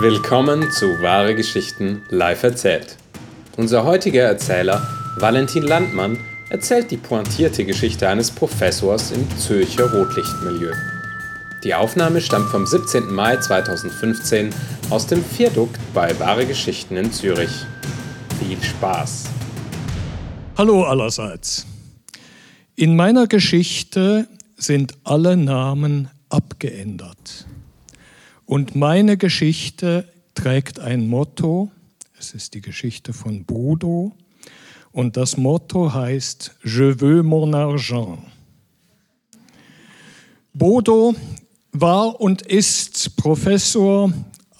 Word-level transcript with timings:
Willkommen 0.00 0.70
zu 0.70 1.02
Wahre 1.02 1.34
Geschichten 1.34 2.02
live 2.08 2.44
erzählt. 2.44 2.96
Unser 3.56 3.82
heutiger 3.82 4.22
Erzähler, 4.22 4.86
Valentin 5.16 5.64
Landmann, 5.64 6.16
erzählt 6.50 6.92
die 6.92 6.96
pointierte 6.96 7.64
Geschichte 7.64 8.08
eines 8.08 8.30
Professors 8.30 9.10
im 9.10 9.26
Zürcher 9.38 9.90
Rotlichtmilieu. 9.90 10.72
Die 11.64 11.74
Aufnahme 11.74 12.20
stammt 12.20 12.48
vom 12.48 12.64
17. 12.64 13.12
Mai 13.12 13.38
2015 13.38 14.50
aus 14.90 15.08
dem 15.08 15.24
Viadukt 15.36 15.80
bei 15.92 16.16
Wahre 16.20 16.46
Geschichten 16.46 16.96
in 16.96 17.10
Zürich. 17.10 17.50
Viel 18.38 18.62
Spaß! 18.62 19.24
Hallo 20.56 20.84
allerseits. 20.84 21.66
In 22.76 22.94
meiner 22.94 23.26
Geschichte 23.26 24.28
sind 24.56 24.94
alle 25.02 25.36
Namen 25.36 26.08
abgeändert. 26.28 27.48
Und 28.48 28.74
meine 28.74 29.18
Geschichte 29.18 30.08
trägt 30.32 30.80
ein 30.80 31.06
Motto, 31.06 31.70
es 32.18 32.32
ist 32.32 32.54
die 32.54 32.62
Geschichte 32.62 33.12
von 33.12 33.44
Bodo, 33.44 34.12
und 34.90 35.18
das 35.18 35.36
Motto 35.36 35.92
heißt 35.92 36.54
Je 36.64 36.98
veux 36.98 37.22
mon 37.22 37.54
argent. 37.54 38.20
Bodo 40.54 41.14
war 41.72 42.18
und 42.22 42.40
ist 42.40 43.16
Professor 43.16 44.10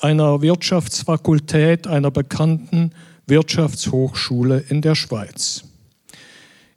einer 0.01 0.43
Wirtschaftsfakultät 0.43 1.87
einer 1.87 2.11
bekannten 2.11 2.91
Wirtschaftshochschule 3.27 4.67
in 4.69 4.83
der 4.83 4.97
Schweiz. 4.97 5.65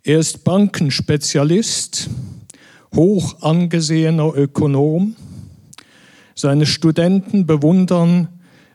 Er 0.04 0.20
ist 0.20 0.46
Bankenspezialist, 0.46 2.09
hoch 2.96 3.41
angesehener 3.41 4.34
Ökonom. 4.34 5.18
Seine 6.35 6.66
Studenten 6.66 7.45
bewundern 7.45 8.27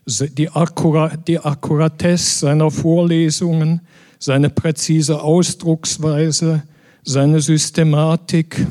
die, 0.07 0.49
Akkuratesse 0.49 2.39
seiner 2.39 2.71
Vorlesungen, 2.71 3.81
seine 4.19 4.49
präzise 4.49 5.21
Ausdrucksweise, 5.21 6.63
seine 7.03 7.41
Systematik 7.41 8.65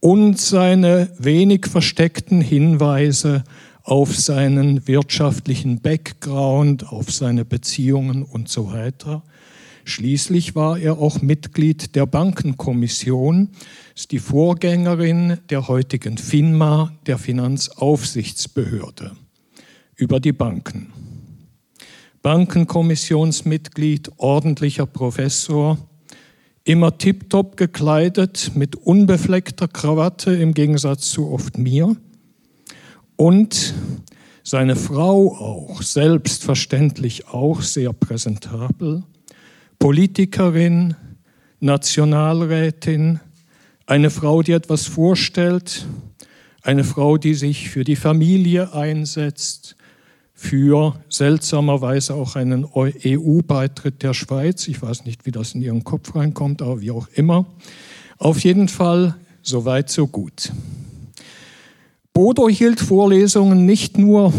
und 0.00 0.38
seine 0.38 1.10
wenig 1.18 1.66
versteckten 1.66 2.40
Hinweise 2.40 3.44
auf 3.82 4.16
seinen 4.16 4.86
wirtschaftlichen 4.88 5.80
Background, 5.80 6.88
auf 6.88 7.12
seine 7.12 7.44
Beziehungen 7.44 8.24
und 8.24 8.48
so 8.48 8.72
weiter. 8.72 9.22
Schließlich 9.88 10.56
war 10.56 10.80
er 10.80 10.98
auch 10.98 11.22
Mitglied 11.22 11.94
der 11.94 12.06
Bankenkommission, 12.06 13.50
ist 13.94 14.10
die 14.10 14.18
Vorgängerin 14.18 15.38
der 15.48 15.68
heutigen 15.68 16.18
FINMA, 16.18 16.92
der 17.06 17.18
Finanzaufsichtsbehörde, 17.18 19.12
über 19.94 20.18
die 20.18 20.32
Banken. 20.32 20.92
Bankenkommissionsmitglied, 22.20 24.10
ordentlicher 24.16 24.86
Professor, 24.86 25.78
immer 26.64 26.98
tiptop 26.98 27.56
gekleidet, 27.56 28.50
mit 28.56 28.74
unbefleckter 28.74 29.68
Krawatte 29.68 30.34
im 30.34 30.52
Gegensatz 30.52 31.12
zu 31.12 31.30
oft 31.30 31.58
mir. 31.58 31.94
Und 33.14 33.72
seine 34.42 34.74
Frau 34.74 35.36
auch, 35.36 35.80
selbstverständlich 35.80 37.28
auch 37.28 37.62
sehr 37.62 37.92
präsentabel, 37.92 39.04
Politikerin, 39.78 40.94
Nationalrätin, 41.60 43.20
eine 43.86 44.10
Frau, 44.10 44.42
die 44.42 44.52
etwas 44.52 44.86
vorstellt, 44.86 45.86
eine 46.62 46.84
Frau, 46.84 47.18
die 47.18 47.34
sich 47.34 47.70
für 47.70 47.84
die 47.84 47.96
Familie 47.96 48.74
einsetzt, 48.74 49.76
für 50.34 51.00
seltsamerweise 51.08 52.14
auch 52.14 52.36
einen 52.36 52.66
EU-Beitritt 52.74 54.02
der 54.02 54.12
Schweiz. 54.12 54.68
Ich 54.68 54.82
weiß 54.82 55.04
nicht, 55.04 55.24
wie 55.24 55.30
das 55.30 55.54
in 55.54 55.62
Ihren 55.62 55.84
Kopf 55.84 56.14
reinkommt, 56.14 56.60
aber 56.60 56.80
wie 56.80 56.90
auch 56.90 57.08
immer. 57.14 57.46
Auf 58.18 58.40
jeden 58.40 58.68
Fall, 58.68 59.16
so 59.42 59.64
weit, 59.64 59.88
so 59.88 60.06
gut. 60.06 60.52
Bodo 62.12 62.48
hielt 62.48 62.80
Vorlesungen 62.80 63.66
nicht 63.66 63.98
nur 63.98 64.32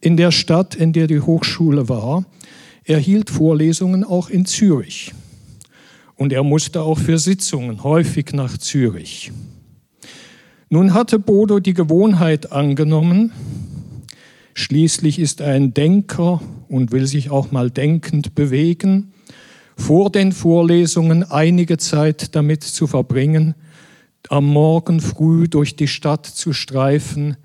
in 0.00 0.16
der 0.16 0.32
Stadt, 0.32 0.74
in 0.74 0.92
der 0.92 1.06
die 1.06 1.20
Hochschule 1.20 1.88
war, 1.88 2.24
er 2.84 2.98
hielt 2.98 3.30
Vorlesungen 3.30 4.04
auch 4.04 4.30
in 4.30 4.46
Zürich. 4.46 5.12
Und 6.16 6.32
er 6.32 6.42
musste 6.42 6.82
auch 6.82 6.98
für 6.98 7.18
Sitzungen 7.18 7.82
häufig 7.82 8.32
nach 8.32 8.58
Zürich. 8.58 9.32
Nun 10.68 10.94
hatte 10.94 11.18
Bodo 11.18 11.58
die 11.58 11.74
Gewohnheit 11.74 12.52
angenommen, 12.52 13.32
schließlich 14.54 15.18
ist 15.18 15.40
er 15.40 15.54
ein 15.54 15.74
Denker 15.74 16.40
und 16.68 16.92
will 16.92 17.06
sich 17.06 17.30
auch 17.30 17.50
mal 17.50 17.70
denkend 17.70 18.34
bewegen, 18.34 19.12
vor 19.76 20.10
den 20.10 20.32
Vorlesungen 20.32 21.24
einige 21.24 21.78
Zeit 21.78 22.36
damit 22.36 22.62
zu 22.62 22.86
verbringen, 22.86 23.54
am 24.28 24.46
Morgen 24.46 25.00
früh 25.00 25.48
durch 25.48 25.74
die 25.74 25.88
Stadt 25.88 26.26
zu 26.26 26.52
streifen, 26.52 27.36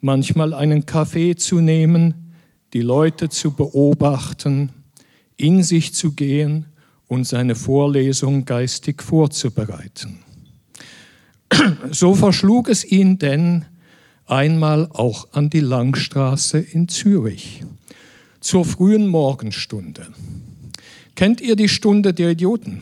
manchmal 0.00 0.52
einen 0.52 0.84
Kaffee 0.84 1.36
zu 1.36 1.60
nehmen, 1.60 2.27
die 2.72 2.82
Leute 2.82 3.28
zu 3.28 3.52
beobachten, 3.52 4.70
in 5.36 5.62
sich 5.62 5.94
zu 5.94 6.12
gehen 6.12 6.66
und 7.06 7.26
seine 7.26 7.54
Vorlesung 7.54 8.44
geistig 8.44 9.02
vorzubereiten. 9.02 10.18
So 11.90 12.14
verschlug 12.14 12.68
es 12.68 12.84
ihn 12.84 13.18
denn 13.18 13.64
einmal 14.26 14.88
auch 14.92 15.28
an 15.32 15.48
die 15.48 15.60
Langstraße 15.60 16.58
in 16.58 16.88
Zürich 16.88 17.64
zur 18.40 18.64
frühen 18.64 19.08
Morgenstunde. 19.08 20.06
Kennt 21.14 21.40
ihr 21.40 21.56
die 21.56 21.68
Stunde 21.68 22.14
der 22.14 22.30
Idioten? 22.30 22.80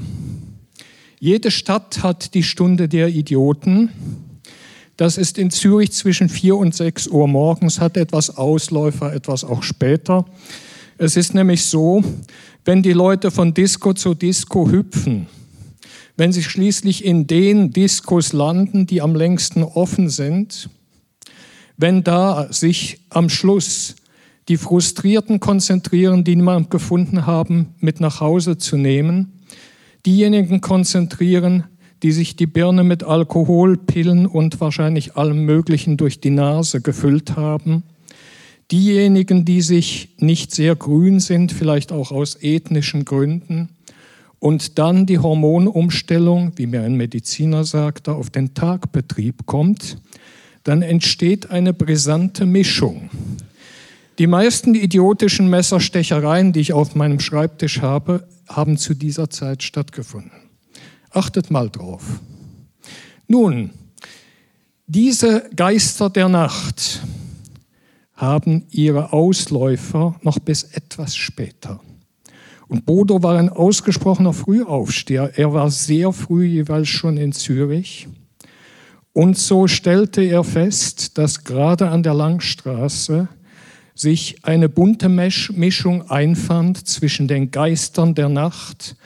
Jede 1.19 1.51
Stadt 1.51 2.03
hat 2.03 2.35
die 2.35 2.43
Stunde 2.43 2.89
der 2.89 3.09
Idioten. 3.09 3.91
Das 4.97 5.19
ist 5.19 5.37
in 5.37 5.51
Zürich 5.51 5.93
zwischen 5.93 6.31
4 6.31 6.57
und 6.57 6.75
6 6.75 7.09
Uhr 7.09 7.29
morgens, 7.29 7.81
hat 7.81 7.99
etwas 7.99 8.37
Ausläufer, 8.37 9.13
etwas 9.13 9.45
auch 9.45 9.63
später. 9.63 10.25
Es 10.97 11.17
ist 11.17 11.35
nämlich 11.35 11.67
so, 11.67 12.03
wenn 12.65 12.83
die 12.83 12.95
Leute 12.95 13.31
von 13.31 13.53
Disco 13.53 13.93
zu 13.93 14.15
Disco 14.15 14.71
hüpfen, 14.71 15.27
wenn 16.17 16.33
sie 16.33 16.43
schließlich 16.43 17.05
in 17.05 17.27
den 17.27 17.73
Diskos 17.73 18.33
landen, 18.33 18.87
die 18.87 19.03
am 19.03 19.15
längsten 19.15 19.63
offen 19.63 20.09
sind, 20.09 20.71
wenn 21.77 22.03
da 22.03 22.51
sich 22.51 23.01
am 23.11 23.29
Schluss 23.29 23.97
die 24.49 24.57
Frustrierten 24.57 25.41
konzentrieren, 25.41 26.25
die 26.25 26.37
niemand 26.37 26.71
gefunden 26.71 27.27
haben, 27.27 27.75
mit 27.81 28.01
nach 28.01 28.21
Hause 28.21 28.57
zu 28.57 28.79
nehmen, 28.79 29.43
diejenigen 30.07 30.63
konzentrieren, 30.63 31.65
die 32.03 32.13
sich 32.13 32.37
die 32.37 32.47
Birne 32.47 32.85
mit 32.85 33.05
Alkohol, 33.05 33.77
Pillen 33.77 34.27
und 34.27 34.61
wahrscheinlich 34.61 35.17
allem 35.17 35.45
Möglichen 35.45 35.97
durch 35.97 36.21
die 36.21 36.31
Nase 36.31 36.81
gefüllt 36.81 37.37
haben, 37.37 37.83
Diejenigen, 38.73 39.45
die 39.45 39.63
sich 39.63 40.09
nicht 40.19 40.53
sehr 40.53 40.75
grün 40.75 41.21
sind, 41.21 41.53
vielleicht 41.53 41.93
auch 41.93 42.11
aus 42.11 42.37
ethnischen 42.41 43.05
Gründen, 43.05 43.69
und 44.39 44.79
dann 44.79 45.07
die 45.07 45.19
Hormonumstellung, 45.19 46.53
wie 46.57 46.67
mir 46.67 46.83
ein 46.83 46.95
Mediziner 46.95 47.65
sagte, 47.65 48.13
auf 48.13 48.29
den 48.29 48.55
Tagbetrieb 48.55 49.47
kommt, 49.47 49.99
dann 50.63 50.83
entsteht 50.83 51.51
eine 51.51 51.73
brisante 51.73 52.45
Mischung. 52.45 53.09
Die 54.19 54.27
meisten 54.27 54.75
idiotischen 54.75 55.49
Messerstechereien, 55.49 56.53
die 56.53 56.61
ich 56.61 56.73
auf 56.75 56.95
meinem 56.95 57.19
Schreibtisch 57.19 57.81
habe, 57.81 58.27
haben 58.47 58.77
zu 58.77 58.95
dieser 58.95 59.31
Zeit 59.31 59.63
stattgefunden. 59.63 60.46
Achtet 61.17 61.51
mal 61.51 61.71
drauf. 61.71 62.21
Nun, 63.27 63.71
diese 64.87 65.49
Geister 65.57 66.11
der 66.11 66.29
Nacht, 66.29 67.01
haben 68.17 68.67
ihre 68.71 69.15
Ausläufer 69.15 70.17
noch 70.21 70.39
bis 70.39 70.65
etwas 70.65 71.17
später. 71.17 71.81
Und 72.69 72.85
Bodo 72.85 73.23
war 73.23 73.39
ein 73.39 73.49
ausgesprochener 73.49 74.35
Frühaufsteher. 74.35 75.33
Er 75.37 75.55
war 75.55 75.71
sehr 75.71 76.13
früh 76.13 76.45
jeweils 76.45 76.89
schon 76.89 77.17
in 77.17 77.33
Zürich. 77.33 78.09
Und 79.15 79.39
so 79.39 79.69
stellte 79.69 80.23
er 80.23 80.45
fest, 80.45 81.17
dass 81.17 81.45
gerade 81.45 81.89
an 81.89 82.03
der 82.03 82.13
Langstraße 82.13 83.29
sich 83.95 84.45
eine 84.45 84.69
bunte 84.69 85.09
Mischung 85.09 86.11
einfand 86.11 86.87
zwischen 86.87 87.27
den 87.27 87.51
Geistern 87.51 88.15
der 88.15 88.29
Nacht 88.29 88.97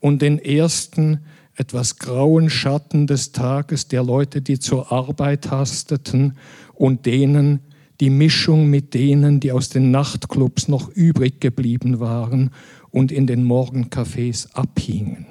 und 0.00 0.20
den 0.20 0.40
ersten 0.40 1.20
etwas 1.60 1.98
grauen 1.98 2.48
Schatten 2.48 3.06
des 3.06 3.32
Tages 3.32 3.86
der 3.86 4.02
Leute, 4.02 4.40
die 4.40 4.58
zur 4.58 4.90
Arbeit 4.90 5.50
hasteten 5.50 6.38
und 6.74 7.04
denen, 7.04 7.60
die 8.00 8.08
Mischung 8.08 8.70
mit 8.70 8.94
denen, 8.94 9.40
die 9.40 9.52
aus 9.52 9.68
den 9.68 9.90
Nachtclubs 9.90 10.68
noch 10.68 10.88
übrig 10.88 11.38
geblieben 11.38 12.00
waren 12.00 12.50
und 12.90 13.12
in 13.12 13.26
den 13.26 13.46
Morgencafés 13.46 14.50
abhingen. 14.54 15.26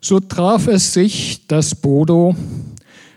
So 0.00 0.20
traf 0.20 0.68
es 0.68 0.92
sich, 0.92 1.48
dass 1.48 1.74
Bodo 1.74 2.36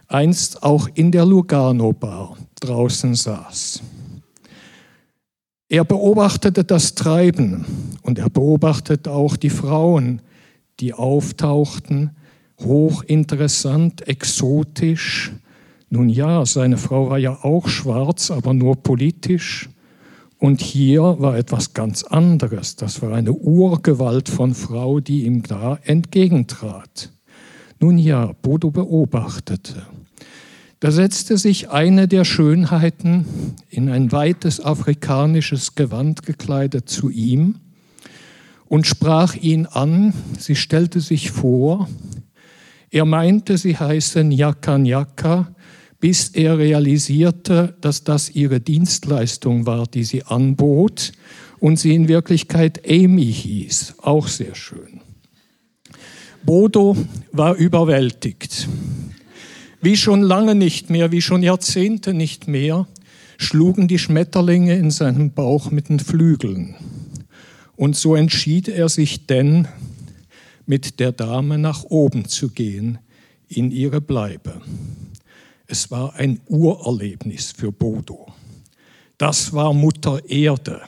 einst 0.08 0.64
auch 0.64 0.90
in 0.96 1.12
der 1.12 1.28
Lugano 1.28 1.94
Bar 1.94 2.38
draußen 2.60 3.14
saß. 3.14 3.84
Er 5.68 5.86
beobachtete 5.86 6.64
das 6.64 6.96
Treiben 6.96 7.66
und 8.02 8.18
er 8.18 8.32
beobachtete 8.32 9.12
auch 9.12 9.38
die 9.38 9.52
Frauen, 9.52 10.24
die 10.80 10.94
auftauchten, 10.94 12.12
hochinteressant, 12.60 14.08
exotisch. 14.08 15.32
Nun 15.90 16.10
ja, 16.10 16.46
seine 16.46 16.78
Frau 16.78 17.10
war 17.10 17.18
ja 17.18 17.44
auch 17.44 17.68
schwarz, 17.68 18.32
aber 18.32 18.54
nur 18.54 18.76
politisch. 18.76 19.70
Und 20.38 20.62
hier 20.62 21.02
war 21.20 21.38
etwas 21.38 21.74
ganz 21.74 22.04
anderes. 22.04 22.76
Das 22.76 23.02
war 23.02 23.14
eine 23.14 23.34
Urgewalt 23.34 24.30
von 24.30 24.54
Frau, 24.54 25.00
die 25.00 25.26
ihm 25.26 25.44
da 25.44 25.80
entgegentrat. 25.84 27.12
Nun 27.80 27.98
ja, 27.98 28.34
Bodo 28.42 28.72
beobachtete. 28.72 29.86
Da 30.80 30.92
setzte 30.92 31.38
sich 31.38 31.70
eine 31.72 32.08
der 32.08 32.24
Schönheiten 32.24 33.26
in 33.70 33.90
ein 33.90 34.14
weites 34.14 34.64
afrikanisches 34.64 35.76
Gewand 35.76 36.24
gekleidet 36.24 36.88
zu 36.88 37.10
ihm 37.10 37.56
und 38.70 38.88
sprach 38.88 39.36
ihn 39.36 39.66
an. 39.66 40.14
Sie 40.38 40.56
stellte 40.56 41.02
sich 41.02 41.32
vor. 41.32 41.90
Er 42.92 43.06
meinte, 43.06 43.58
sie 43.58 43.76
heiße 43.76 44.24
Nyaka 44.24 44.78
Nyaka, 44.78 45.54
bis 46.00 46.30
er 46.30 46.58
realisierte, 46.58 47.76
dass 47.82 48.06
das 48.06 48.30
ihre 48.30 48.62
Dienstleistung 48.62 49.66
war, 49.66 49.86
die 49.86 50.06
sie 50.06 50.24
anbot 50.24 51.12
und 51.60 51.78
sie 51.78 51.94
in 51.94 52.08
Wirklichkeit 52.08 52.90
Amy 52.90 53.26
hieß. 53.34 53.96
Auch 54.02 54.28
sehr 54.28 54.56
schön. 54.56 55.02
Bodo 56.44 56.96
war 57.34 57.56
überwältigt. 57.56 58.70
Wie 59.82 59.98
schon 59.98 60.22
lange 60.22 60.56
nicht 60.56 60.90
mehr, 60.90 61.12
wie 61.12 61.22
schon 61.22 61.44
Jahrzehnte 61.44 62.14
nicht 62.14 62.48
mehr, 62.48 62.88
schlugen 63.38 63.88
die 63.88 64.00
Schmetterlinge 64.00 64.76
in 64.76 64.92
seinem 64.92 65.32
Bauch 65.32 65.72
mit 65.72 65.90
den 65.90 66.00
Flügeln. 66.00 66.76
Und 67.80 67.96
so 67.96 68.14
entschied 68.14 68.68
er 68.68 68.90
sich 68.90 69.26
denn, 69.26 69.66
mit 70.66 71.00
der 71.00 71.14
Dame 71.14 71.58
nach 71.58 71.86
oben 71.86 72.26
zu 72.26 72.50
gehen, 72.50 72.98
in 73.48 73.72
ihre 73.72 74.02
Bleibe. 74.02 74.60
Es 75.66 75.90
war 75.90 76.14
ein 76.16 76.42
Urerlebnis 76.50 77.54
für 77.54 77.72
Bodo. 77.72 78.28
Das 79.18 79.54
war 79.54 79.72
Mutter 79.72 80.30
Erde. 80.30 80.82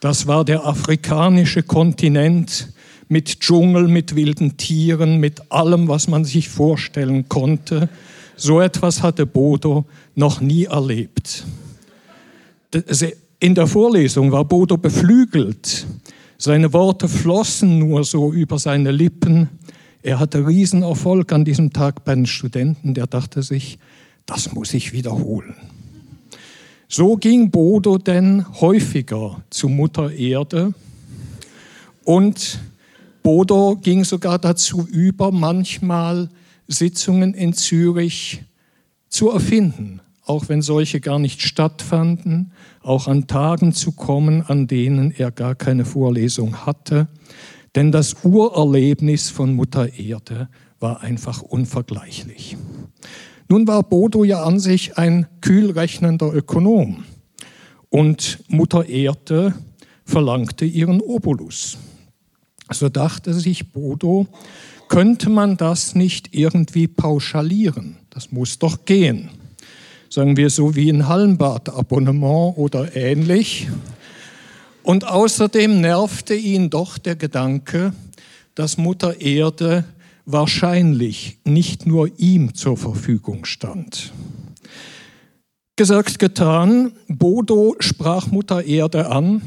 Das 0.00 0.26
war 0.26 0.46
der 0.46 0.64
afrikanische 0.64 1.62
Kontinent 1.62 2.72
mit 3.08 3.40
Dschungel, 3.40 3.86
mit 3.86 4.16
wilden 4.16 4.56
Tieren, 4.56 5.20
mit 5.20 5.52
allem, 5.52 5.88
was 5.88 6.08
man 6.08 6.24
sich 6.24 6.48
vorstellen 6.48 7.28
konnte. 7.28 7.90
So 8.34 8.62
etwas 8.62 9.02
hatte 9.02 9.26
Bodo 9.26 9.84
noch 10.14 10.40
nie 10.40 10.64
erlebt. 10.64 11.44
In 13.40 13.54
der 13.54 13.66
Vorlesung 13.66 14.32
war 14.32 14.46
Bodo 14.46 14.78
beflügelt. 14.78 15.86
Seine 16.38 16.72
Worte 16.72 17.08
flossen 17.08 17.78
nur 17.78 18.04
so 18.04 18.32
über 18.32 18.58
seine 18.58 18.90
Lippen. 18.90 19.48
Er 20.02 20.18
hatte 20.18 20.46
Riesenerfolg 20.46 21.32
an 21.32 21.44
diesem 21.44 21.72
Tag 21.72 22.04
bei 22.04 22.14
den 22.14 22.26
Studenten. 22.26 22.94
Der 22.94 23.06
dachte 23.06 23.42
sich, 23.42 23.78
das 24.26 24.52
muss 24.52 24.74
ich 24.74 24.92
wiederholen. 24.92 25.54
So 26.88 27.16
ging 27.16 27.50
Bodo 27.50 27.98
denn 27.98 28.44
häufiger 28.60 29.42
zu 29.50 29.68
Mutter 29.68 30.12
Erde 30.12 30.74
und 32.04 32.60
Bodo 33.22 33.76
ging 33.76 34.04
sogar 34.04 34.38
dazu 34.38 34.86
über, 34.86 35.32
manchmal 35.32 36.28
Sitzungen 36.68 37.32
in 37.32 37.54
Zürich 37.54 38.42
zu 39.08 39.30
erfinden, 39.30 40.00
auch 40.24 40.48
wenn 40.48 40.62
solche 40.62 41.00
gar 41.00 41.18
nicht 41.18 41.42
stattfanden, 41.42 42.52
auch 42.82 43.08
an 43.08 43.26
Tagen 43.26 43.72
zu 43.72 43.92
kommen, 43.92 44.42
an 44.42 44.66
denen 44.66 45.10
er 45.10 45.30
gar 45.30 45.54
keine 45.54 45.84
Vorlesung 45.84 46.66
hatte. 46.66 47.08
Denn 47.74 47.92
das 47.92 48.24
Urerlebnis 48.24 49.30
von 49.30 49.54
Mutter 49.54 49.98
Erde 49.98 50.48
war 50.80 51.00
einfach 51.00 51.42
unvergleichlich. 51.42 52.56
Nun 53.48 53.66
war 53.66 53.82
Bodo 53.82 54.24
ja 54.24 54.42
an 54.42 54.58
sich 54.58 54.96
ein 54.96 55.26
kühlrechnender 55.40 56.32
Ökonom 56.32 57.04
und 57.90 58.38
Mutter 58.48 58.88
Erde 58.88 59.54
verlangte 60.04 60.64
ihren 60.64 61.00
Obolus. 61.00 61.78
So 62.70 62.88
dachte 62.88 63.34
sich 63.34 63.72
Bodo, 63.72 64.26
könnte 64.88 65.28
man 65.28 65.56
das 65.56 65.94
nicht 65.94 66.34
irgendwie 66.34 66.88
pauschalieren? 66.88 67.96
Das 68.10 68.32
muss 68.32 68.58
doch 68.58 68.84
gehen. 68.84 69.30
Sagen 70.14 70.36
wir 70.36 70.48
so 70.48 70.76
wie 70.76 70.90
ein 70.90 71.08
Hallenbad-Abonnement 71.08 72.56
oder 72.56 72.94
ähnlich. 72.94 73.66
Und 74.84 75.08
außerdem 75.08 75.80
nervte 75.80 76.36
ihn 76.36 76.70
doch 76.70 76.98
der 76.98 77.16
Gedanke, 77.16 77.92
dass 78.54 78.78
Mutter 78.78 79.20
Erde 79.20 79.82
wahrscheinlich 80.24 81.38
nicht 81.42 81.86
nur 81.86 82.08
ihm 82.16 82.54
zur 82.54 82.76
Verfügung 82.76 83.44
stand. 83.44 84.12
Gesagt, 85.74 86.20
getan, 86.20 86.92
Bodo 87.08 87.74
sprach 87.80 88.28
Mutter 88.28 88.64
Erde 88.64 89.10
an 89.10 89.42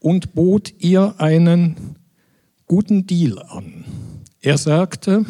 und 0.00 0.34
bot 0.34 0.74
ihr 0.80 1.14
einen 1.18 1.76
guten 2.66 3.06
Deal 3.06 3.38
an. 3.38 3.84
Er 4.40 4.58
sagte, 4.58 5.24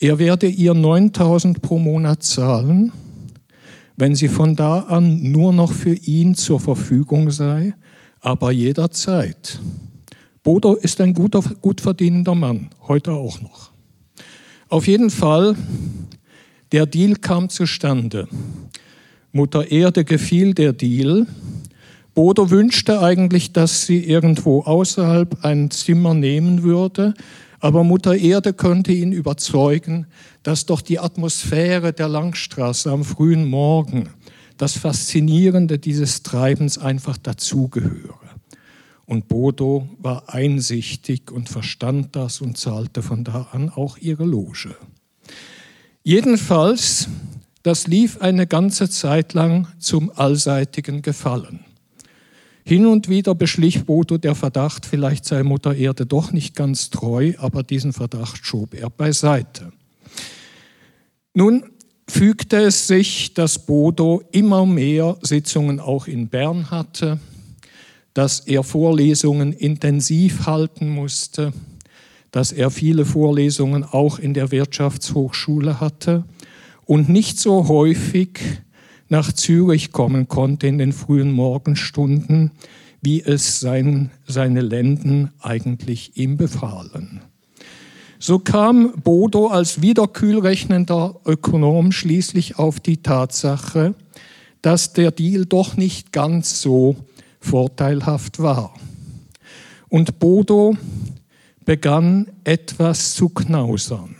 er 0.00 0.18
werde 0.18 0.48
ihr 0.48 0.74
9000 0.74 1.62
pro 1.62 1.78
Monat 1.78 2.24
zahlen, 2.24 2.90
wenn 3.96 4.14
sie 4.14 4.28
von 4.28 4.56
da 4.56 4.80
an 4.80 5.30
nur 5.30 5.52
noch 5.52 5.72
für 5.72 5.94
ihn 5.94 6.34
zur 6.34 6.60
Verfügung 6.60 7.30
sei, 7.30 7.74
aber 8.20 8.50
jederzeit. 8.50 9.60
Bodo 10.42 10.74
ist 10.74 11.00
ein 11.00 11.14
guter, 11.14 11.42
gut 11.60 11.80
verdienender 11.80 12.34
Mann, 12.34 12.70
heute 12.88 13.12
auch 13.12 13.40
noch. 13.40 13.70
Auf 14.68 14.86
jeden 14.86 15.10
Fall, 15.10 15.56
der 16.72 16.86
Deal 16.86 17.16
kam 17.16 17.48
zustande. 17.48 18.28
Mutter 19.32 19.70
Erde 19.70 20.04
gefiel 20.04 20.54
der 20.54 20.72
Deal. 20.72 21.26
Bodo 22.14 22.50
wünschte 22.50 23.00
eigentlich, 23.00 23.52
dass 23.52 23.86
sie 23.86 24.04
irgendwo 24.04 24.62
außerhalb 24.62 25.44
ein 25.44 25.70
Zimmer 25.70 26.14
nehmen 26.14 26.62
würde, 26.62 27.14
aber 27.60 27.82
Mutter 27.82 28.14
Erde 28.14 28.52
könnte 28.52 28.92
ihn 28.92 29.12
überzeugen, 29.12 30.06
dass 30.44 30.66
doch 30.66 30.82
die 30.82 31.00
Atmosphäre 31.00 31.92
der 31.92 32.06
Langstraße 32.06 32.92
am 32.92 33.02
frühen 33.02 33.48
Morgen, 33.48 34.10
das 34.58 34.76
Faszinierende 34.76 35.78
dieses 35.80 36.22
Treibens 36.22 36.78
einfach 36.78 37.16
dazugehöre. 37.16 38.20
Und 39.06 39.26
Bodo 39.26 39.88
war 39.98 40.32
einsichtig 40.32 41.32
und 41.32 41.48
verstand 41.48 42.14
das 42.14 42.40
und 42.40 42.56
zahlte 42.56 43.02
von 43.02 43.24
da 43.24 43.48
an 43.52 43.70
auch 43.70 43.98
ihre 43.98 44.24
Loge. 44.24 44.76
Jedenfalls, 46.02 47.08
das 47.62 47.86
lief 47.86 48.20
eine 48.20 48.46
ganze 48.46 48.88
Zeit 48.90 49.32
lang 49.32 49.66
zum 49.78 50.10
allseitigen 50.14 51.02
Gefallen. 51.02 51.64
Hin 52.64 52.86
und 52.86 53.08
wieder 53.08 53.34
beschlich 53.34 53.84
Bodo 53.84 54.18
der 54.18 54.34
Verdacht, 54.34 54.84
vielleicht 54.84 55.24
sei 55.24 55.42
Mutter 55.42 55.74
Erde 55.74 56.04
doch 56.06 56.32
nicht 56.32 56.54
ganz 56.54 56.90
treu, 56.90 57.32
aber 57.38 57.62
diesen 57.62 57.94
Verdacht 57.94 58.46
schob 58.46 58.74
er 58.74 58.90
beiseite. 58.90 59.72
Nun 61.36 61.64
fügte 62.08 62.58
es 62.58 62.86
sich, 62.86 63.34
dass 63.34 63.66
Bodo 63.66 64.22
immer 64.30 64.66
mehr 64.66 65.16
Sitzungen 65.20 65.80
auch 65.80 66.06
in 66.06 66.28
Bern 66.28 66.70
hatte, 66.70 67.18
dass 68.14 68.38
er 68.38 68.62
Vorlesungen 68.62 69.52
intensiv 69.52 70.46
halten 70.46 70.88
musste, 70.88 71.52
dass 72.30 72.52
er 72.52 72.70
viele 72.70 73.04
Vorlesungen 73.04 73.82
auch 73.82 74.20
in 74.20 74.32
der 74.32 74.52
Wirtschaftshochschule 74.52 75.80
hatte 75.80 76.24
und 76.84 77.08
nicht 77.08 77.40
so 77.40 77.66
häufig 77.66 78.38
nach 79.08 79.32
Zürich 79.32 79.90
kommen 79.90 80.28
konnte 80.28 80.68
in 80.68 80.78
den 80.78 80.92
frühen 80.92 81.32
Morgenstunden, 81.32 82.52
wie 83.02 83.22
es 83.22 83.58
sein, 83.58 84.12
seine 84.24 84.60
Lenden 84.60 85.32
eigentlich 85.40 86.16
ihm 86.16 86.36
befahlen. 86.36 87.22
So 88.26 88.38
kam 88.38 88.94
Bodo 89.02 89.48
als 89.48 89.82
wiederkühlrechnender 89.82 91.20
Ökonom 91.26 91.92
schließlich 91.92 92.58
auf 92.58 92.80
die 92.80 93.02
Tatsache, 93.02 93.94
dass 94.62 94.94
der 94.94 95.10
Deal 95.10 95.44
doch 95.44 95.76
nicht 95.76 96.10
ganz 96.10 96.62
so 96.62 96.96
vorteilhaft 97.38 98.38
war. 98.38 98.72
Und 99.90 100.20
Bodo 100.20 100.74
begann 101.66 102.28
etwas 102.44 103.12
zu 103.12 103.28
knausern. 103.28 104.16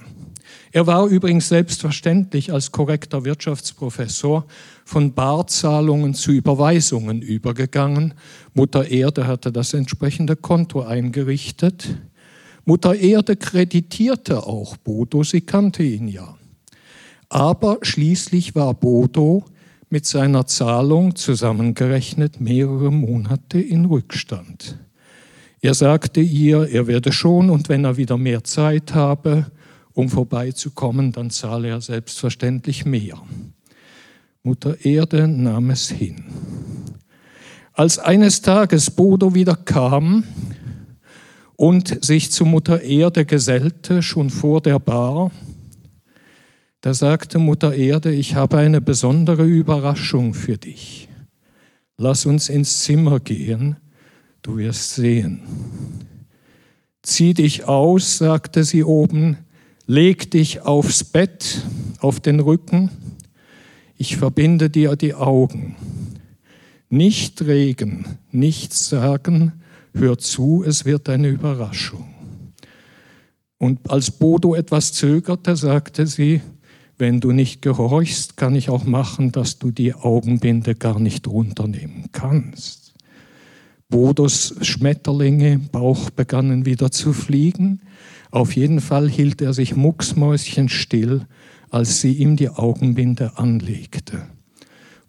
Er 0.70 0.86
war 0.86 1.06
übrigens 1.06 1.48
selbstverständlich 1.48 2.52
als 2.52 2.72
korrekter 2.72 3.24
Wirtschaftsprofessor 3.24 4.44
von 4.84 5.14
Barzahlungen 5.14 6.12
zu 6.12 6.30
Überweisungen 6.30 7.22
übergegangen. 7.22 8.12
Mutter 8.52 8.86
Erde 8.86 9.26
hatte 9.26 9.50
das 9.50 9.72
entsprechende 9.72 10.36
Konto 10.36 10.82
eingerichtet. 10.82 11.96
Mutter 12.64 12.94
Erde 12.94 13.36
kreditierte 13.36 14.46
auch 14.46 14.76
Bodo, 14.76 15.22
sie 15.22 15.42
kannte 15.42 15.82
ihn 15.82 16.08
ja. 16.08 16.36
Aber 17.28 17.78
schließlich 17.82 18.54
war 18.54 18.74
Bodo 18.74 19.44
mit 19.90 20.06
seiner 20.06 20.46
Zahlung 20.46 21.14
zusammengerechnet 21.14 22.40
mehrere 22.40 22.90
Monate 22.90 23.60
in 23.60 23.84
Rückstand. 23.84 24.78
Er 25.60 25.74
sagte 25.74 26.20
ihr, 26.20 26.68
er 26.68 26.86
werde 26.86 27.12
schon 27.12 27.50
und 27.50 27.68
wenn 27.68 27.84
er 27.84 27.96
wieder 27.96 28.18
mehr 28.18 28.44
Zeit 28.44 28.94
habe, 28.94 29.46
um 29.92 30.08
vorbeizukommen, 30.08 31.12
dann 31.12 31.30
zahle 31.30 31.68
er 31.68 31.80
selbstverständlich 31.80 32.84
mehr. 32.84 33.20
Mutter 34.42 34.84
Erde 34.84 35.28
nahm 35.28 35.70
es 35.70 35.88
hin. 35.88 36.24
Als 37.72 37.98
eines 37.98 38.42
Tages 38.42 38.90
Bodo 38.90 39.34
wieder 39.34 39.56
kam 39.56 40.24
und 41.56 42.04
sich 42.04 42.30
zu 42.30 42.44
Mutter 42.44 42.82
Erde 42.82 43.24
gesellte, 43.24 44.02
schon 44.02 44.30
vor 44.30 44.60
der 44.60 44.78
Bar, 44.78 45.30
da 46.80 46.92
sagte 46.92 47.38
Mutter 47.38 47.74
Erde, 47.74 48.12
ich 48.12 48.34
habe 48.34 48.58
eine 48.58 48.82
besondere 48.82 49.44
Überraschung 49.44 50.34
für 50.34 50.58
dich. 50.58 51.08
Lass 51.96 52.26
uns 52.26 52.50
ins 52.50 52.82
Zimmer 52.82 53.20
gehen, 53.20 53.76
du 54.42 54.58
wirst 54.58 54.94
sehen. 54.94 55.40
Zieh 57.02 57.32
dich 57.32 57.64
aus, 57.64 58.18
sagte 58.18 58.64
sie 58.64 58.84
oben, 58.84 59.38
leg 59.86 60.30
dich 60.30 60.60
aufs 60.60 61.04
Bett, 61.04 61.62
auf 62.00 62.20
den 62.20 62.40
Rücken, 62.40 62.90
ich 63.96 64.18
verbinde 64.18 64.68
dir 64.68 64.96
die 64.96 65.14
Augen. 65.14 65.76
Nicht 66.90 67.40
regen, 67.42 68.18
nichts 68.30 68.90
sagen, 68.90 69.63
hör 69.94 70.18
zu, 70.18 70.64
es 70.66 70.84
wird 70.84 71.08
eine 71.08 71.28
Überraschung. 71.28 72.14
Und 73.58 73.90
als 73.90 74.10
Bodo 74.10 74.54
etwas 74.54 74.92
zögerte, 74.92 75.56
sagte 75.56 76.06
sie, 76.06 76.42
wenn 76.98 77.20
du 77.20 77.32
nicht 77.32 77.62
gehorchst, 77.62 78.36
kann 78.36 78.54
ich 78.54 78.70
auch 78.70 78.84
machen, 78.84 79.32
dass 79.32 79.58
du 79.58 79.70
die 79.70 79.94
Augenbinde 79.94 80.74
gar 80.74 81.00
nicht 81.00 81.26
runternehmen 81.26 82.10
kannst. 82.12 82.94
Bodos 83.88 84.54
Schmetterlinge 84.60 85.52
im 85.52 85.68
Bauch 85.68 86.10
begannen 86.10 86.66
wieder 86.66 86.90
zu 86.90 87.12
fliegen. 87.12 87.80
Auf 88.30 88.56
jeden 88.56 88.80
Fall 88.80 89.08
hielt 89.08 89.40
er 89.40 89.52
sich 89.52 89.76
mucksmäuschenstill, 89.76 91.26
als 91.70 92.00
sie 92.00 92.12
ihm 92.12 92.36
die 92.36 92.48
Augenbinde 92.48 93.38
anlegte. 93.38 94.26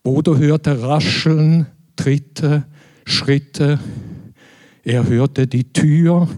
Bodo 0.04 0.38
hörte 0.38 0.82
Rascheln, 0.82 1.68
Tritte, 1.96 2.66
Schritte. 3.06 3.80
Er 4.86 5.08
hörte 5.08 5.48
die 5.48 5.74
Tür, 5.74 6.30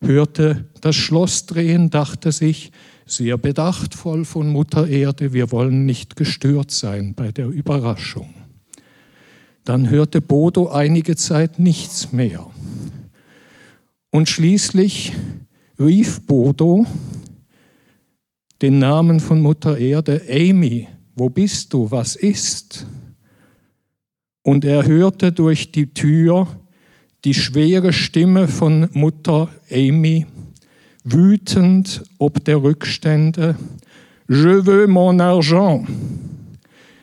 hörte 0.00 0.68
das 0.80 0.94
Schloss 0.94 1.46
drehen, 1.46 1.90
dachte 1.90 2.30
sich, 2.30 2.70
sehr 3.04 3.36
bedachtvoll 3.36 4.24
von 4.24 4.48
Mutter 4.48 4.86
Erde, 4.86 5.32
wir 5.32 5.50
wollen 5.50 5.86
nicht 5.86 6.14
gestört 6.14 6.70
sein 6.70 7.14
bei 7.14 7.32
der 7.32 7.48
Überraschung. 7.48 8.32
Dann 9.64 9.90
hörte 9.90 10.20
Bodo 10.20 10.68
einige 10.68 11.16
Zeit 11.16 11.58
nichts 11.58 12.12
mehr. 12.12 12.46
Und 14.10 14.28
schließlich 14.28 15.12
rief 15.80 16.24
Bodo 16.26 16.86
den 18.62 18.78
Namen 18.78 19.18
von 19.18 19.40
Mutter 19.40 19.76
Erde, 19.76 20.22
Amy, 20.30 20.86
wo 21.16 21.28
bist 21.28 21.72
du, 21.72 21.90
was 21.90 22.14
ist? 22.14 22.86
Und 24.42 24.64
er 24.64 24.86
hörte 24.86 25.32
durch 25.32 25.72
die 25.72 25.92
Tür 25.92 26.46
die 27.24 27.34
schwere 27.34 27.92
Stimme 27.92 28.48
von 28.48 28.88
Mutter 28.92 29.48
Amy, 29.70 30.26
wütend 31.04 32.02
ob 32.18 32.44
der 32.44 32.62
Rückstände. 32.62 33.56
Je 34.28 34.64
veux 34.64 34.86
mon 34.86 35.20
argent. 35.20 35.86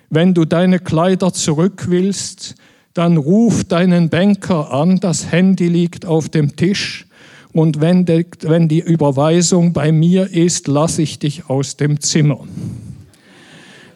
Wenn 0.09 0.33
du 0.33 0.45
deine 0.45 0.79
Kleider 0.79 1.33
zurück 1.33 1.87
willst, 1.89 2.55
dann 2.93 3.17
ruf 3.17 3.63
deinen 3.65 4.09
Banker 4.09 4.73
an, 4.73 4.99
das 4.99 5.31
Handy 5.31 5.67
liegt 5.67 6.05
auf 6.05 6.29
dem 6.29 6.55
Tisch 6.55 7.05
und 7.53 7.81
wenn, 7.81 8.05
de, 8.05 8.25
wenn 8.41 8.67
die 8.67 8.79
Überweisung 8.79 9.73
bei 9.73 9.91
mir 9.91 10.31
ist, 10.31 10.67
lasse 10.67 11.01
ich 11.01 11.19
dich 11.19 11.49
aus 11.49 11.75
dem 11.75 11.99
Zimmer. 11.99 12.39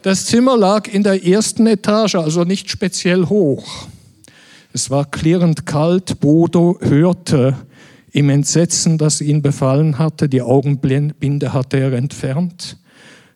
Das 0.02 0.26
Zimmer 0.26 0.58
lag 0.58 0.88
in 0.88 1.04
der 1.04 1.26
ersten 1.26 1.68
Etage, 1.68 2.16
also 2.16 2.44
nicht 2.44 2.70
speziell 2.70 3.28
hoch. 3.28 3.88
Es 4.74 4.90
war 4.90 5.10
klirrend 5.10 5.66
kalt, 5.66 6.22
Bodo 6.22 6.78
hörte 6.80 7.58
im 8.12 8.30
Entsetzen, 8.30 8.98
das 8.98 9.20
ihn 9.20 9.42
befallen 9.42 9.98
hatte, 9.98 10.30
die 10.30 10.42
Augenbinde 10.42 11.54
hatte 11.54 11.78
er 11.78 11.92
entfernt, 11.94 12.78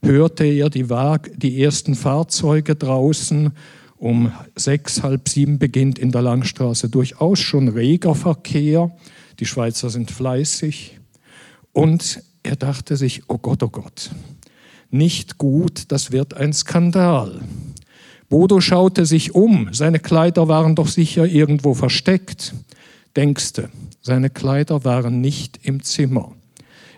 hörte 0.02 0.46
er 0.46 0.70
die, 0.70 0.86
die 1.36 1.62
ersten 1.62 1.96
Fahrzeuge 1.96 2.76
draußen. 2.76 3.52
Um 3.98 4.32
sechs, 4.56 5.04
halb 5.04 5.28
sieben 5.30 5.58
beginnt 5.58 6.00
in 6.00 6.12
der 6.12 6.22
Langstraße 6.22 6.90
durchaus 6.90 7.40
schon 7.40 7.70
reger 7.70 8.14
Verkehr. 8.14 8.92
Die 9.40 9.46
Schweizer 9.46 9.90
sind 9.90 10.12
fleißig. 10.12 11.00
Und 11.72 12.22
er 12.44 12.56
dachte 12.56 12.98
sich, 12.98 13.24
oh 13.28 13.38
Gott, 13.38 13.64
oh 13.64 13.70
Gott, 13.70 14.12
nicht 14.90 15.38
gut, 15.38 15.92
das 15.92 16.12
wird 16.12 16.36
ein 16.36 16.54
Skandal. 16.54 17.42
Bodo 18.30 18.60
schaute 18.60 19.06
sich 19.06 19.36
um, 19.36 19.70
seine 19.72 20.00
Kleider 20.00 20.48
waren 20.48 20.76
doch 20.76 20.88
sicher 20.88 21.26
irgendwo 21.26 21.74
versteckt. 21.74 22.56
Denkste, 23.16 23.70
seine 24.02 24.30
Kleider 24.30 24.84
waren 24.84 25.22
nicht 25.22 25.60
im 25.64 25.84
Zimmer. 25.84 26.32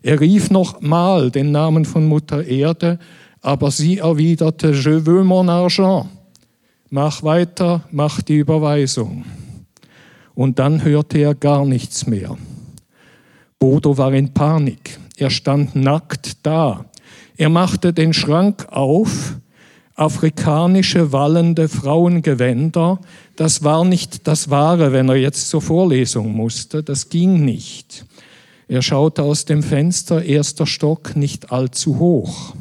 Er 0.01 0.19
rief 0.19 0.49
noch 0.49 0.81
mal 0.81 1.31
den 1.31 1.51
Namen 1.51 1.85
von 1.85 2.07
Mutter 2.07 2.45
Erde, 2.45 2.99
aber 3.41 3.71
sie 3.71 3.97
erwiderte, 3.97 4.71
Je 4.71 5.05
veux 5.05 5.23
mon 5.23 5.49
argent. 5.49 6.05
Mach 6.89 7.23
weiter, 7.23 7.83
mach 7.91 8.21
die 8.21 8.37
Überweisung. 8.37 9.25
Und 10.33 10.59
dann 10.59 10.83
hörte 10.83 11.17
er 11.17 11.35
gar 11.35 11.65
nichts 11.65 12.07
mehr. 12.07 12.37
Bodo 13.59 13.97
war 13.97 14.13
in 14.13 14.33
Panik. 14.33 14.97
Er 15.17 15.29
stand 15.29 15.75
nackt 15.75 16.45
da. 16.45 16.85
Er 17.35 17.49
machte 17.49 17.91
den 17.91 18.13
Schrank 18.13 18.67
auf, 18.69 19.35
afrikanische 19.97 21.11
wallende 21.11 21.67
Frauengewänder, 21.67 22.99
das 23.35 23.63
war 23.63 23.83
nicht 23.83 24.27
das 24.27 24.49
Wahre, 24.49 24.93
wenn 24.93 25.09
er 25.09 25.15
jetzt 25.15 25.49
zur 25.49 25.61
Vorlesung 25.61 26.33
musste, 26.33 26.83
das 26.83 27.09
ging 27.09 27.43
nicht. 27.43 28.05
Er 28.67 28.81
schaute 28.81 29.23
aus 29.23 29.45
dem 29.45 29.63
Fenster, 29.63 30.23
erster 30.23 30.67
Stock, 30.67 31.15
nicht 31.15 31.51
allzu 31.51 31.97
hoch. 31.97 32.53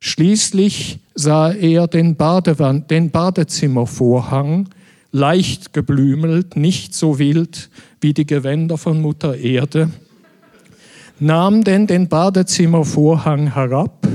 Schließlich 0.00 1.00
sah 1.14 1.52
er 1.52 1.88
den, 1.88 2.16
Badewand, 2.16 2.90
den 2.90 3.10
Badezimmervorhang, 3.10 4.68
leicht 5.12 5.72
geblümelt, 5.72 6.56
nicht 6.56 6.94
so 6.94 7.18
wild 7.18 7.70
wie 8.00 8.14
die 8.14 8.26
Gewänder 8.26 8.78
von 8.78 9.00
Mutter 9.00 9.36
Erde, 9.36 9.90
nahm 11.20 11.64
denn 11.64 11.86
den 11.86 12.08
Badezimmervorhang 12.08 13.52
herab, 13.52 14.06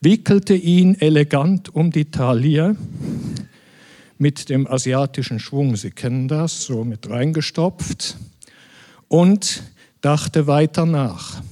wickelte 0.00 0.54
ihn 0.54 0.94
elegant 0.94 1.74
um 1.74 1.90
die 1.90 2.10
Taille 2.10 2.76
mit 4.18 4.48
dem 4.48 4.66
asiatischen 4.66 5.38
Schwung, 5.38 5.76
Sie 5.76 5.90
kennen 5.90 6.28
das, 6.28 6.64
so 6.64 6.84
mit 6.84 7.08
reingestopft 7.08 8.16
und 9.08 9.62
dachte 10.00 10.46
weiter 10.46 10.86
nach. 10.86 11.42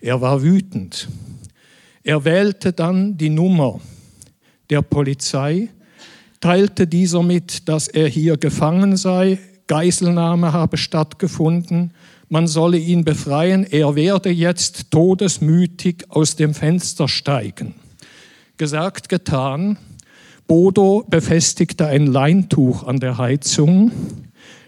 Er 0.00 0.20
war 0.20 0.42
wütend. 0.42 1.08
Er 2.02 2.24
wählte 2.24 2.72
dann 2.72 3.16
die 3.18 3.30
Nummer 3.30 3.80
der 4.70 4.82
Polizei, 4.82 5.68
teilte 6.40 6.86
dieser 6.86 7.22
mit, 7.22 7.68
dass 7.68 7.88
er 7.88 8.08
hier 8.08 8.36
gefangen 8.36 8.96
sei, 8.96 9.38
Geiselnahme 9.66 10.52
habe 10.52 10.76
stattgefunden, 10.76 11.92
man 12.28 12.46
solle 12.46 12.78
ihn 12.78 13.04
befreien, 13.04 13.64
er 13.64 13.94
werde 13.94 14.30
jetzt 14.30 14.90
todesmütig 14.90 16.04
aus 16.08 16.36
dem 16.36 16.54
Fenster 16.54 17.08
steigen. 17.08 17.74
Gesagt, 18.56 19.08
getan. 19.08 19.78
Bodo 20.46 21.04
befestigte 21.08 21.86
ein 21.86 22.06
Leintuch 22.06 22.84
an 22.84 23.00
der 23.00 23.18
Heizung, 23.18 23.90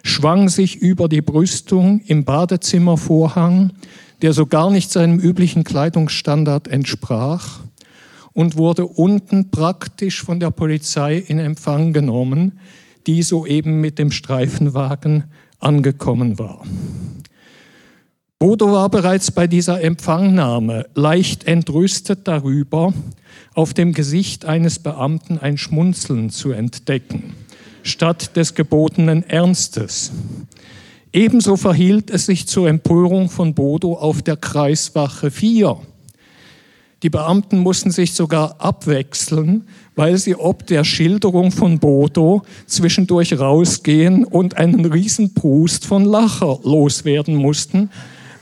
schwang 0.02 0.48
sich 0.48 0.76
über 0.76 1.08
die 1.08 1.22
Brüstung 1.22 2.00
im 2.06 2.24
Badezimmervorhang, 2.24 3.72
der 4.22 4.32
so 4.32 4.46
gar 4.46 4.70
nicht 4.70 4.90
seinem 4.90 5.20
üblichen 5.20 5.62
Kleidungsstandard 5.64 6.68
entsprach, 6.68 7.60
und 8.32 8.56
wurde 8.56 8.86
unten 8.86 9.50
praktisch 9.50 10.22
von 10.22 10.38
der 10.38 10.50
Polizei 10.50 11.16
in 11.16 11.38
Empfang 11.38 11.92
genommen, 11.92 12.58
die 13.06 13.22
soeben 13.22 13.80
mit 13.80 13.98
dem 13.98 14.12
Streifenwagen 14.12 15.24
angekommen 15.58 16.38
war. 16.38 16.64
Bodo 18.40 18.70
war 18.70 18.88
bereits 18.88 19.32
bei 19.32 19.48
dieser 19.48 19.82
Empfangnahme 19.82 20.86
leicht 20.94 21.48
entrüstet 21.48 22.28
darüber, 22.28 22.94
auf 23.52 23.74
dem 23.74 23.92
Gesicht 23.92 24.44
eines 24.44 24.78
Beamten 24.78 25.38
ein 25.38 25.58
Schmunzeln 25.58 26.30
zu 26.30 26.52
entdecken, 26.52 27.34
statt 27.82 28.36
des 28.36 28.54
gebotenen 28.54 29.24
Ernstes. 29.24 30.12
Ebenso 31.12 31.56
verhielt 31.56 32.10
es 32.10 32.26
sich 32.26 32.46
zur 32.46 32.68
Empörung 32.68 33.28
von 33.28 33.54
Bodo 33.54 33.94
auf 33.94 34.22
der 34.22 34.36
Kreiswache 34.36 35.32
4. 35.32 35.76
Die 37.02 37.10
Beamten 37.10 37.58
mussten 37.58 37.90
sich 37.90 38.14
sogar 38.14 38.60
abwechseln, 38.60 39.66
weil 39.96 40.16
sie 40.16 40.36
ob 40.36 40.64
der 40.64 40.84
Schilderung 40.84 41.50
von 41.50 41.80
Bodo 41.80 42.42
zwischendurch 42.66 43.36
rausgehen 43.36 44.24
und 44.24 44.56
einen 44.56 44.84
Riesenbrust 44.84 45.86
von 45.86 46.04
Lacher 46.04 46.60
loswerden 46.62 47.34
mussten, 47.34 47.90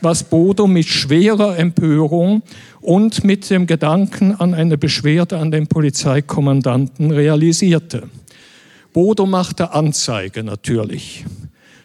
was 0.01 0.25
Bodo 0.25 0.67
mit 0.67 0.87
schwerer 0.87 1.59
Empörung 1.59 2.43
und 2.81 3.25
mit 3.25 3.51
dem 3.51 3.67
Gedanken 3.67 4.35
an 4.35 4.55
eine 4.55 4.79
Beschwerde 4.79 5.39
an 5.39 5.51
den 5.51 5.67
Polizeikommandanten 5.67 7.11
realisierte. 7.11 8.09
Bodo 8.93 9.27
machte 9.27 9.73
Anzeige 9.73 10.43
natürlich. 10.43 11.25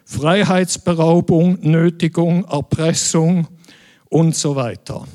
Freiheitsberaubung, 0.06 1.60
Nötigung, 1.62 2.46
Erpressung 2.46 3.48
und 4.10 4.36
so 4.36 4.56
weiter. 4.56 5.06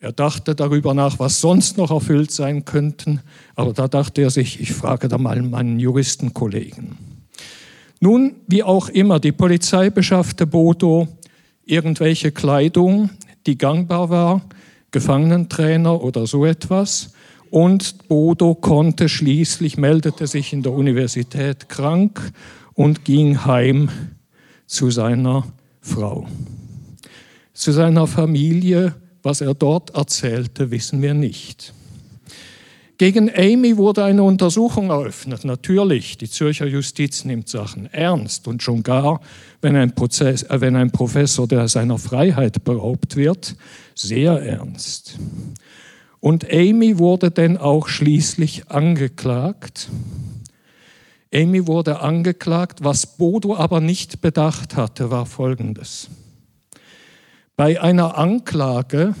Er 0.00 0.12
dachte 0.12 0.54
darüber 0.54 0.94
nach, 0.94 1.18
was 1.18 1.40
sonst 1.40 1.76
noch 1.76 1.90
erfüllt 1.90 2.30
sein 2.30 2.64
könnten, 2.64 3.20
aber 3.56 3.72
da 3.72 3.88
dachte 3.88 4.22
er 4.22 4.30
sich, 4.30 4.60
ich 4.60 4.72
frage 4.72 5.08
da 5.08 5.18
mal 5.18 5.42
meinen 5.42 5.80
Juristenkollegen. 5.80 6.96
Nun, 8.00 8.36
wie 8.46 8.62
auch 8.62 8.88
immer, 8.88 9.18
die 9.18 9.32
Polizei 9.32 9.90
beschaffte 9.90 10.46
Bodo 10.46 11.08
irgendwelche 11.68 12.32
Kleidung, 12.32 13.10
die 13.46 13.58
gangbar 13.58 14.10
war, 14.10 14.42
Gefangenentrainer 14.90 16.02
oder 16.02 16.26
so 16.26 16.44
etwas. 16.44 17.12
Und 17.50 18.08
Bodo 18.08 18.54
konnte 18.54 19.08
schließlich, 19.08 19.76
meldete 19.76 20.26
sich 20.26 20.52
in 20.52 20.62
der 20.62 20.72
Universität 20.72 21.68
krank 21.68 22.32
und 22.74 23.04
ging 23.04 23.44
heim 23.44 23.90
zu 24.66 24.90
seiner 24.90 25.46
Frau. 25.80 26.26
Zu 27.52 27.72
seiner 27.72 28.06
Familie, 28.06 28.94
was 29.22 29.40
er 29.40 29.54
dort 29.54 29.90
erzählte, 29.90 30.70
wissen 30.70 31.02
wir 31.02 31.14
nicht. 31.14 31.72
Gegen 32.98 33.30
Amy 33.32 33.76
wurde 33.76 34.04
eine 34.04 34.24
Untersuchung 34.24 34.90
eröffnet. 34.90 35.44
Natürlich, 35.44 36.18
die 36.18 36.28
Zürcher 36.28 36.66
Justiz 36.66 37.24
nimmt 37.24 37.48
Sachen 37.48 37.86
ernst 37.92 38.48
und 38.48 38.60
schon 38.60 38.82
gar, 38.82 39.20
wenn 39.60 39.76
ein, 39.76 39.94
Prozess, 39.94 40.42
äh, 40.42 40.60
wenn 40.60 40.74
ein 40.74 40.90
Professor, 40.90 41.46
der 41.46 41.68
seiner 41.68 41.98
Freiheit 41.98 42.64
beraubt 42.64 43.14
wird, 43.14 43.54
sehr 43.94 44.42
ernst. 44.42 45.16
Und 46.18 46.52
Amy 46.52 46.98
wurde 46.98 47.30
denn 47.30 47.56
auch 47.56 47.86
schließlich 47.86 48.68
angeklagt. 48.68 49.88
Amy 51.32 51.68
wurde 51.68 52.00
angeklagt, 52.00 52.82
was 52.82 53.16
Bodo 53.16 53.54
aber 53.54 53.80
nicht 53.80 54.20
bedacht 54.20 54.74
hatte, 54.74 55.12
war 55.12 55.24
Folgendes. 55.24 56.08
Bei 57.54 57.80
einer 57.80 58.18
Anklage 58.18 59.14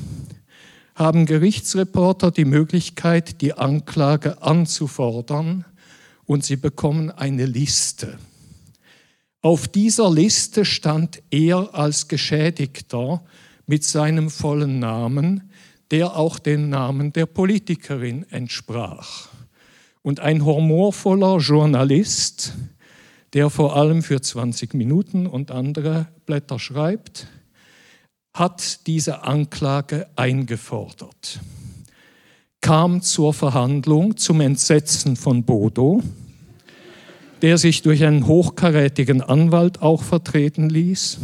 haben 0.98 1.26
Gerichtsreporter 1.26 2.32
die 2.32 2.44
Möglichkeit, 2.44 3.40
die 3.40 3.52
Anklage 3.54 4.42
anzufordern 4.42 5.64
und 6.24 6.44
sie 6.44 6.56
bekommen 6.56 7.12
eine 7.12 7.46
Liste. 7.46 8.18
Auf 9.40 9.68
dieser 9.68 10.10
Liste 10.10 10.64
stand 10.64 11.22
er 11.30 11.72
als 11.72 12.08
Geschädigter 12.08 13.22
mit 13.66 13.84
seinem 13.84 14.28
vollen 14.28 14.80
Namen, 14.80 15.52
der 15.92 16.16
auch 16.16 16.40
den 16.40 16.68
Namen 16.68 17.12
der 17.12 17.26
Politikerin 17.26 18.26
entsprach. 18.30 19.28
Und 20.02 20.18
ein 20.18 20.44
humorvoller 20.44 21.38
Journalist, 21.38 22.54
der 23.34 23.50
vor 23.50 23.76
allem 23.76 24.02
für 24.02 24.20
20 24.20 24.74
Minuten 24.74 25.28
und 25.28 25.52
andere 25.52 26.08
Blätter 26.26 26.58
schreibt, 26.58 27.28
hat 28.38 28.86
diese 28.86 29.24
Anklage 29.24 30.06
eingefordert, 30.14 31.40
kam 32.60 33.02
zur 33.02 33.34
Verhandlung 33.34 34.16
zum 34.16 34.40
Entsetzen 34.40 35.16
von 35.16 35.42
Bodo, 35.42 36.02
der 37.42 37.58
sich 37.58 37.82
durch 37.82 38.04
einen 38.04 38.26
hochkarätigen 38.26 39.22
Anwalt 39.22 39.82
auch 39.82 40.02
vertreten 40.02 40.68
ließ. 40.68 41.18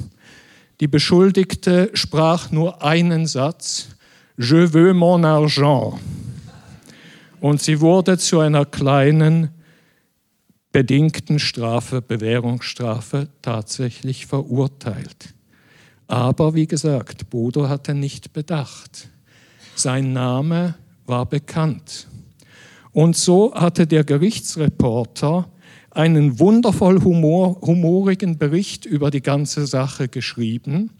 Die 0.80 0.88
Beschuldigte 0.88 1.90
sprach 1.94 2.50
nur 2.50 2.82
einen 2.82 3.26
Satz, 3.26 3.88
Je 4.36 4.72
veux 4.72 4.94
mon 4.94 5.24
argent. 5.24 5.94
Und 7.40 7.62
sie 7.62 7.80
wurde 7.80 8.18
zu 8.18 8.40
einer 8.40 8.64
kleinen, 8.64 9.50
bedingten 10.72 11.38
Strafe, 11.38 12.02
Bewährungsstrafe 12.02 13.28
tatsächlich 13.42 14.26
verurteilt. 14.26 15.33
Aber 16.06 16.54
wie 16.54 16.66
gesagt, 16.66 17.30
Bodo 17.30 17.68
hatte 17.68 17.94
nicht 17.94 18.32
bedacht. 18.32 19.08
Sein 19.74 20.12
Name 20.12 20.74
war 21.06 21.26
bekannt. 21.26 22.08
Und 22.92 23.16
so 23.16 23.54
hatte 23.54 23.86
der 23.86 24.04
Gerichtsreporter 24.04 25.48
einen 25.90 26.38
wundervoll 26.38 27.02
humor, 27.02 27.60
humorigen 27.60 28.38
Bericht 28.38 28.84
über 28.84 29.10
die 29.10 29.22
ganze 29.22 29.66
Sache 29.66 30.08
geschrieben. 30.08 30.90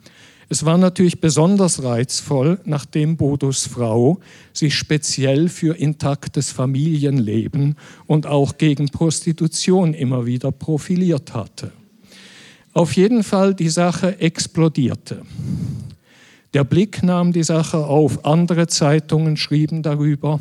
Es 0.48 0.64
war 0.64 0.78
natürlich 0.78 1.20
besonders 1.20 1.82
reizvoll, 1.82 2.60
nachdem 2.64 3.16
Bodos 3.16 3.66
Frau 3.66 4.20
sich 4.52 4.74
speziell 4.74 5.48
für 5.48 5.76
intaktes 5.76 6.52
Familienleben 6.52 7.76
und 8.06 8.26
auch 8.26 8.58
gegen 8.58 8.88
Prostitution 8.88 9.94
immer 9.94 10.26
wieder 10.26 10.52
profiliert 10.52 11.34
hatte. 11.34 11.72
Auf 12.74 12.96
jeden 12.96 13.22
Fall, 13.22 13.54
die 13.54 13.68
Sache 13.68 14.18
explodierte. 14.18 15.22
Der 16.54 16.64
Blick 16.64 17.04
nahm 17.04 17.32
die 17.32 17.44
Sache 17.44 17.86
auf. 17.86 18.24
Andere 18.24 18.66
Zeitungen 18.66 19.36
schrieben 19.36 19.84
darüber. 19.84 20.40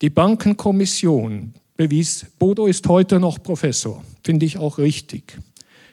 Die 0.00 0.10
Bankenkommission 0.10 1.52
bewies, 1.76 2.26
Bodo 2.38 2.66
ist 2.66 2.86
heute 2.86 3.18
noch 3.18 3.42
Professor. 3.42 4.04
Finde 4.22 4.46
ich 4.46 4.58
auch 4.58 4.78
richtig. 4.78 5.38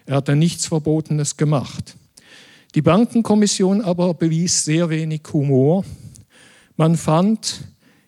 Er 0.06 0.17
hatte 0.17 0.36
nichts 0.36 0.67
Verbotenes 0.67 1.38
gemacht. 1.38 1.96
Die 2.76 2.84
Bankenkommission 2.84 3.82
aber 3.82 4.13
bewies 4.13 4.63
sehr 4.63 4.91
wenig 4.91 5.22
Humor. 5.34 5.84
Man 6.76 6.96
fand, 6.98 7.62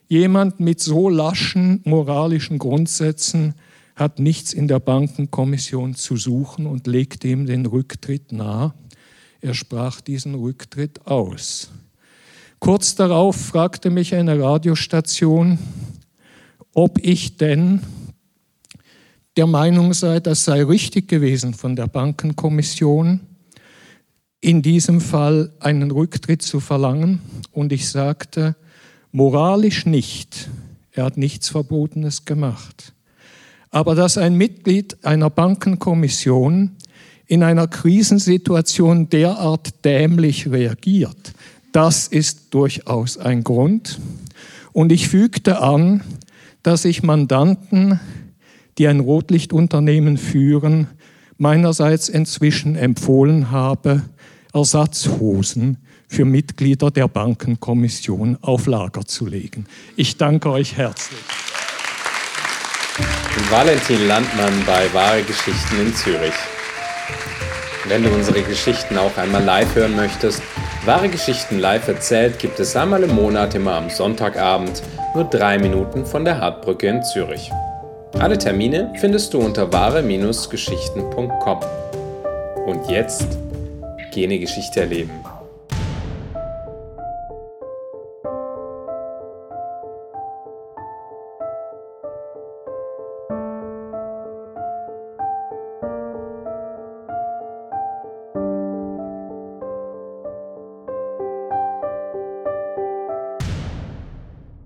jemand 0.08 0.60
mit 0.60 0.82
so 0.82 1.10
laschen 1.10 1.82
moralischen 1.84 2.60
Grundsätzen 2.60 3.56
hat 4.00 4.18
nichts 4.18 4.54
in 4.54 4.70
der 4.70 4.80
Bankenkommission 4.80 5.94
zu 5.94 6.16
suchen 6.16 6.66
und 6.66 6.88
legte 6.88 7.28
ihm 7.28 7.46
den 7.46 7.66
Rücktritt 7.66 8.32
nahe. 8.32 8.74
Er 9.42 9.54
sprach 9.54 10.00
diesen 10.00 10.36
Rücktritt 10.36 11.06
aus. 11.06 11.70
Kurz 12.60 12.96
darauf 12.96 13.36
fragte 13.36 13.90
mich 13.90 14.16
eine 14.16 14.42
Radiostation, 14.42 15.60
ob 16.74 16.98
ich 17.04 17.36
denn 17.36 17.82
der 19.36 19.48
Meinung 19.48 19.94
sei, 19.94 20.22
das 20.22 20.46
sei 20.46 20.64
richtig 20.64 21.10
gewesen 21.10 21.54
von 21.54 21.76
der 21.76 21.88
Bankenkommission, 21.88 23.20
in 24.40 24.62
diesem 24.62 25.02
Fall 25.02 25.52
einen 25.60 25.92
Rücktritt 25.92 26.42
zu 26.42 26.62
verlangen. 26.62 27.22
Und 27.52 27.74
ich 27.74 27.90
sagte, 27.90 28.56
moralisch 29.12 29.86
nicht. 29.86 30.50
Er 30.92 31.04
hat 31.04 31.18
nichts 31.18 31.50
Verbotenes 31.50 32.24
gemacht. 32.24 32.94
Aber 33.72 33.96
dass 33.96 34.18
ein 34.18 34.36
Mitglied 34.36 34.98
einer 35.04 35.30
Bankenkommission 35.30 36.72
in 37.28 37.44
einer 37.44 37.68
Krisensituation 37.68 39.10
derart 39.10 39.86
dämlich 39.86 40.50
reagiert, 40.50 41.34
das 41.72 42.08
ist 42.08 42.54
durchaus 42.54 43.18
ein 43.18 43.44
Grund. 43.44 44.00
Und 44.74 44.92
ich 44.92 45.08
fügte 45.08 45.62
an, 45.62 46.02
dass 46.64 46.86
ich 46.86 47.04
Mandanten, 47.04 48.00
die 48.78 48.88
ein 48.88 49.00
Rotlichtunternehmen 49.00 50.18
führen, 50.18 50.88
meinerseits 51.38 52.10
inzwischen 52.10 52.76
empfohlen 52.76 53.52
habe, 53.52 54.04
Ersatzhosen 54.54 55.78
für 56.08 56.26
Mitglieder 56.26 56.90
der 56.90 57.08
Bankenkommission 57.08 58.38
auf 58.42 58.66
Lager 58.66 59.06
zu 59.06 59.28
legen. 59.28 59.68
Ich 59.96 60.18
danke 60.18 60.50
euch 60.50 60.76
herzlich. 60.76 61.20
Valentin 63.50 64.08
Landmann 64.08 64.64
bei 64.66 64.94
Wahre 64.94 65.24
Geschichten 65.24 65.80
in 65.82 65.96
Zürich. 65.96 66.34
Wenn 67.88 68.04
du 68.04 68.10
unsere 68.10 68.42
Geschichten 68.44 68.98
auch 68.98 69.18
einmal 69.18 69.44
live 69.44 69.74
hören 69.76 69.96
möchtest, 69.96 70.42
Wahre 70.86 71.10
Geschichten 71.10 71.60
live 71.60 71.88
erzählt 71.88 72.40
gibt 72.40 72.60
es 72.60 72.76
einmal 72.76 73.04
im 73.04 73.14
Monat 73.16 73.54
immer 73.56 73.74
am 73.74 73.90
Sonntagabend, 73.90 74.82
nur 75.14 75.26
drei 75.26 75.58
Minuten 75.58 76.06
von 76.06 76.24
der 76.26 76.40
Hartbrücke 76.40 76.88
in 76.88 77.04
Zürich. 77.04 77.52
Alle 78.18 78.38
Termine 78.38 78.94
findest 79.00 79.34
du 79.34 79.40
unter 79.40 79.72
wahre-geschichten.com. 79.72 81.60
Und 82.66 82.90
jetzt, 82.90 83.38
geh 84.12 84.24
eine 84.24 84.40
Geschichte 84.40 84.82
erleben. 84.82 85.12